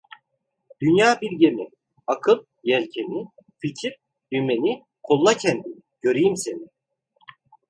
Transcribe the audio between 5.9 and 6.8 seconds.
göreyim seni.